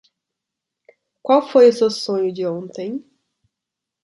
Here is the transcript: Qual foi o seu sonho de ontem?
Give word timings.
Qual 1.21 1.43
foi 1.47 1.69
o 1.69 1.73
seu 1.73 1.91
sonho 1.91 2.33
de 2.33 2.43
ontem? 2.47 3.05